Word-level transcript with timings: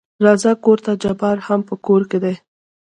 راځه 0.25 0.51
کورته 0.63 0.91
جبار 1.03 1.37
هم 1.47 1.61
په 1.69 1.75
کور 1.85 2.01
کې 2.09 2.17
دى. 2.23 2.35